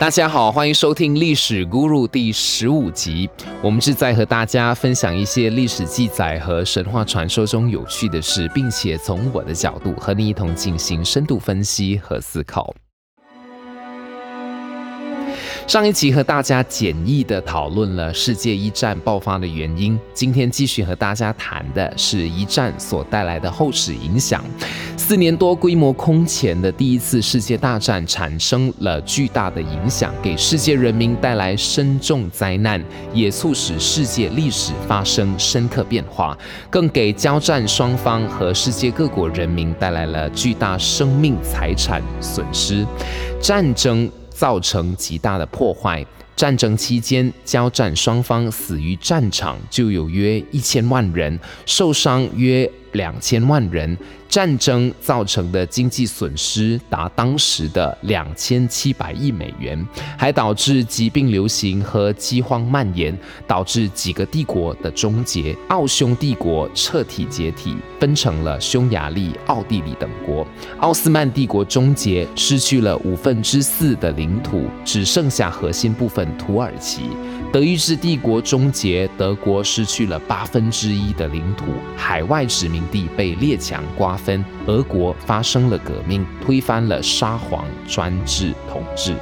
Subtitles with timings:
[0.00, 3.30] 大家好，欢迎收听《历史 Guru》第十五集。
[3.62, 12.74] 我们是在和大家分享一些历史记载和神话传说中有趣的事，并且从我的角度和你一同进行深度分析和思考。
[15.66, 24.44] 上一集和大家简易的讨论了世界一战爆发的原因，今天继续和大家谈的是一战所带来的后史影响。
[25.06, 36.36] 四年多规模空前的第一次世界大战产生了巨大的影响，给世界人民带来深重灾难，也促使世界历史发生深刻变化，
[36.70, 42.86] 更给交战双方和世界各国人民带来了巨大生命财产损失。
[43.42, 44.10] 战争。
[44.34, 46.04] 造成极大的破坏。
[46.34, 53.96] 战争期间，交战双方死于战场就有约一千万人，受伤约两千万人。
[54.26, 59.86] 战争造成的经济损失达当时的两千七百亿美元，
[60.18, 65.56] 还导致疾病流行和饥荒蔓延，导致几个帝国的终结。
[65.68, 70.44] 奥匈帝国彻底解体，分成了匈牙利、奥地利等国。
[70.80, 77.02] 奥斯曼帝国终结，失去了五分之四的领土，只剩下核心部分土耳其。
[77.52, 89.14] 德意志帝国终结，德国失去了八分之一的领土，海外殖民地被列强瓜分，俄国发生了革命，推翻了沙皇专制统治。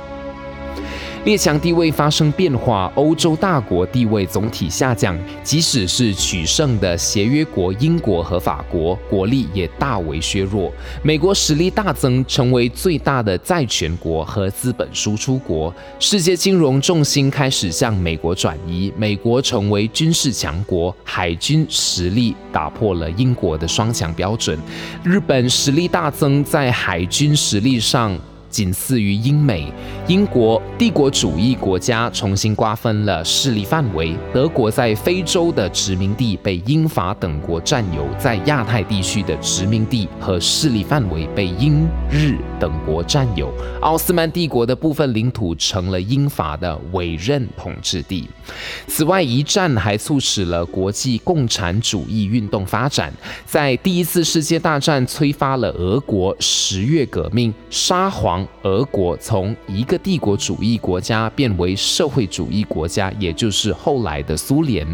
[1.25, 5.17] 列强地位发生变化，欧洲大国地位总体下降。
[5.45, 10.73] 即使是取胜的协约国英国和法国，国力也大为削弱。
[11.03, 15.73] 美国实力大增，成为最大的债权国和资本输出国。
[16.01, 24.59] 世界金融重心开始向美国转移，美国成为军事强国，海军实力打破了英国的双强标准。
[25.05, 28.19] 日本实力大增，在海军实力上。
[28.53, 29.73] 仅次于英美、
[30.07, 34.15] 英国帝国主义国家重新瓜分了势力范围。
[34.33, 43.51] 德国在非洲的殖民地被英法等国占有，在亚太地区的殖民地和势力范围被英日等国占有。
[43.81, 48.29] 奥斯曼帝国的部分领土成了英法的委任统治地。
[48.87, 53.11] 此外，一战还促使了国际共产主义运动发展。
[53.47, 58.42] 在第一次世界大战催发了俄国十月革命，沙皇。
[58.63, 64.87] 俄国从一个帝国主义国家变为社会主义国家，也就是后来的苏联。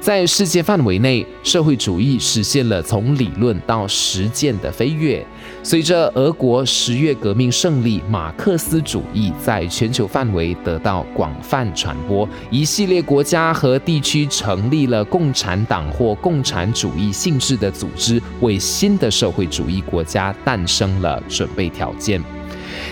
[0.00, 5.24] 在世界范围内，社会主义实现了从理论到实践的飞跃。
[5.62, 22.39] 随着俄国十月革命胜利，马克思主义在全球范围得到广泛传播，一系列国家和地区成立了共产党或共产主义性质的组织，为新的社会主义国家诞生了准备条件。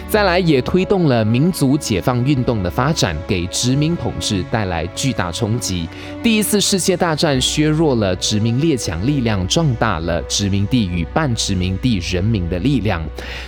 [0.09, 5.89] 再来，也推动了民族解放运动的发展，给殖民统治带来巨大冲击。
[6.23, 13.03] 第一次世界大战削弱了殖民列强力量，壮大了殖民地与半殖民地人民的力量。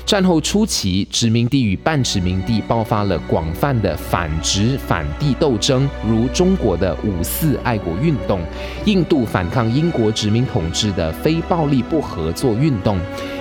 [0.04, 8.40] 战后初期，殖民地与半殖民地爆发了广泛的反殖反帝斗争，如中国的五四爱国运动，
[8.84, 12.98] 印度反抗英国殖民统治的非暴力不合作运动。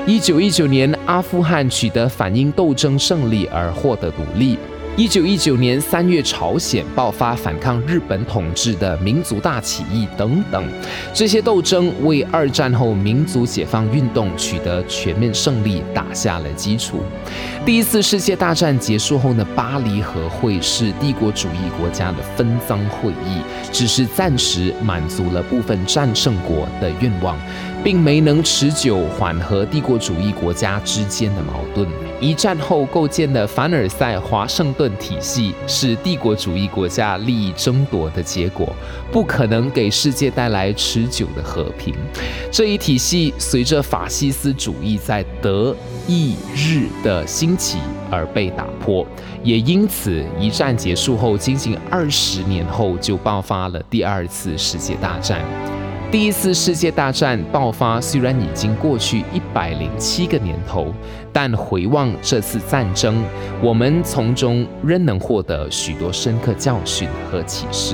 [0.07, 4.57] 一九一九年，阿富汗取得反英斗争胜利而获得独立。
[4.97, 10.67] 一九一九年三月，朝鲜爆发反抗日本统治的民族大起义等等，
[11.13, 17.01] 这些斗争为二战后民族解放运动取得全面胜利打下了基础。
[17.65, 27.37] 第一次世界大战结束后呢，巴黎和会是帝国主义国家的分赃会议，只是暂时满足了部分战胜国的愿望。
[27.83, 31.87] 并没能持久缓和帝国主义国家之间的矛盾。
[32.21, 38.75] 一战后构建的凡尔赛华盛顿体系是帝国主义国家利益争夺的结果，
[39.09, 41.95] 不可能给世界带来持久的和平。
[42.51, 45.73] 这一体系随着法西斯主义在德
[46.07, 47.77] 意日的兴起
[48.11, 49.07] 而被打破，
[49.41, 55.41] 也因此一战结束后仅仅二十年后就爆发了第二次世界大战。
[56.11, 60.91] 第一次世界大战爆发虽然已经过去一百零七个年头，
[61.31, 63.23] 但回望这次战争，
[63.61, 67.93] 我们从中仍能获得许多深刻教训和启示。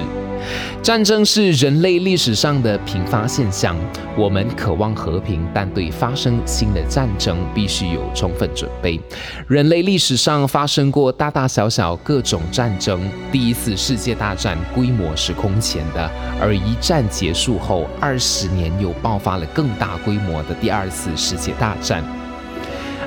[0.82, 3.76] 战争是人类历史上的频发现象。
[4.18, 9.00] 我们渴望和平，但对发生新的战争必须有充分准备。
[9.48, 13.02] 人类历史上发生过大大小小各种战争。
[13.32, 16.10] 第一次世界大战规模是空前的，
[16.40, 22.04] 而一战结束后二十年又爆发了更大规模的第二次世界大战。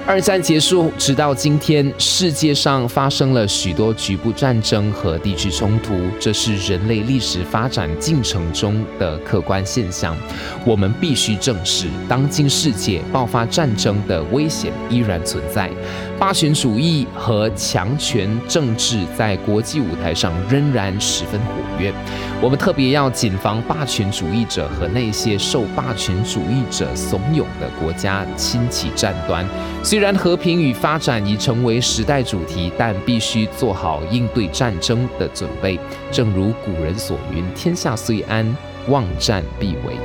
[0.08, 10.16] 二战结束，直到今天，世界上发生了许多局部战争和地区冲突，这是人类历史发展进程中的客观现象。
[10.64, 15.70] 我们必须正视，当今世界爆发战争的危险依然存在，
[16.18, 21.92] 霸权主义和强权政治在国际舞台上仍然十分活跃。
[22.40, 29.44] 我们特别要谨防霸权主义者和那些受霸权主义者怂恿的国家亲起战端。
[29.82, 35.76] 虽虽然和平与发展已成为时代主题，但必须做好应对战争的准备。
[36.12, 38.56] 正如古人所云：“天下虽安，
[38.86, 39.96] 忘战必危。”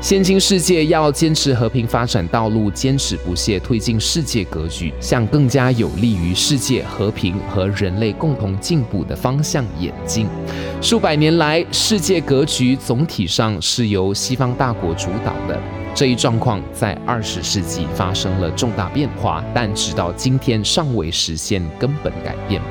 [0.00, 10.26] 现今世界要坚持和平发展道路，坚持不懈推进世界格局，向更加有利于世界和平和人类共同进步的方向演进。
[10.80, 15.60] 数百年来，世界格局总体上是由西方大国主导的。
[15.94, 22.62] 这一状况在二十世纪发生了重大变化，但直到今天尚未实现根本改变。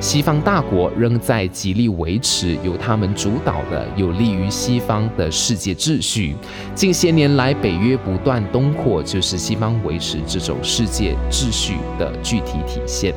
[0.00, 6.34] 西方大国仍在极力维持由他们主导的有利于西方的世界秩序。
[6.74, 13.14] 近些年来，北约不断东扩，就是西方维持这种世界秩序的具体体现。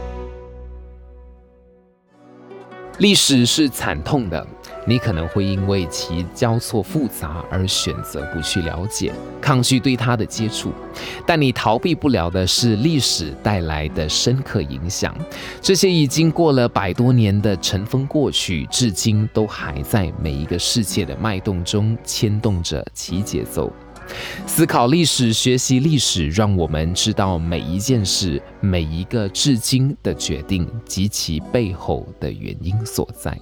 [3.00, 4.45] 历史是惨痛的。
[4.88, 9.12] 你可能会因为其交错复杂而选择不去了解、
[9.42, 10.71] 抗拒对它的接触，
[11.25, 15.18] 但你逃避不了的是历史带来的深刻影响。
[15.59, 23.74] 这些已经过了百多年的尘封过去，至今都还在每一个世界的脉动中牵动着其节奏。
[24.46, 33.38] 思考历史、学习历史，让我们知道每一件事、每一个至今的决定及其背后的原因所在。